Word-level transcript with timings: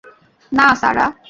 না, 0.51 0.75
সারা। 0.75 1.05